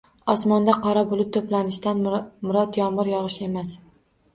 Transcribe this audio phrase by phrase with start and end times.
[0.33, 2.03] Osmonda qora bulut to’planishidan
[2.49, 3.83] murod yomg’ir yog’ishi emas